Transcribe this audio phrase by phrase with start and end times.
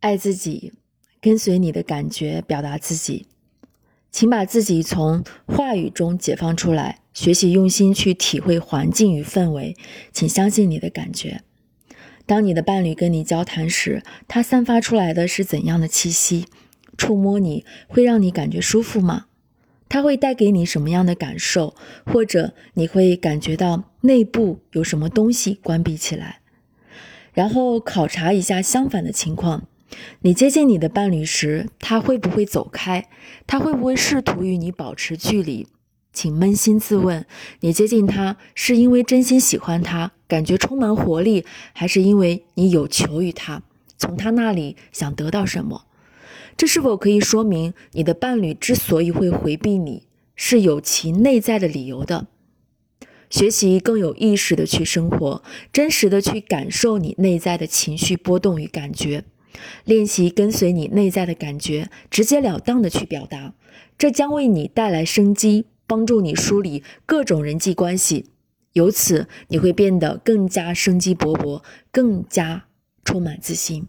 [0.00, 0.72] 爱自己，
[1.20, 3.26] 跟随你的感觉表达自己。
[4.10, 9.76] 请把自己从话语中解放出来，学习用心去体会环境与氛围。
[10.12, 11.42] 请相信你的感觉。
[12.24, 16.46] 当你的伴侣跟你交谈时，他散发出来的是怎样的气息？
[16.96, 19.26] 触摸你会让你感觉舒服吗？
[19.88, 21.74] 他会带给你什么样的感受？
[22.04, 26.40] 或者你会感觉到内部有什么东西关闭起来？
[27.32, 29.66] 然后考察一下相反的情况。
[30.20, 33.08] 你接近你的伴侣时，他会不会走开？
[33.46, 35.66] 他会不会试图与你保持距离？
[36.12, 37.24] 请扪心自问：
[37.60, 43.62] 你接近他是因为真心喜欢他，感觉充满活力，还是因为你有求于他，
[43.96, 45.86] 从他那里想得到什么？
[46.56, 52.26] 这是否可以说明你的伴侣之所以会回避你，是有其内在的理由的？
[53.30, 59.24] 学习更有意识的去生活，真实的去感受你内在的情绪波动与感觉。
[59.84, 63.54] 练习跟随你内在的感觉，直截了当的去表达，
[63.96, 68.26] 这将为你带来生机，帮助你梳理各种人际关系。
[68.74, 72.66] 由此，你会变得更加生机勃勃，更加
[73.04, 73.88] 充满自信。